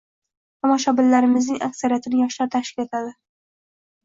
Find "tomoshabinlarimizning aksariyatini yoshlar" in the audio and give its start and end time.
0.63-2.51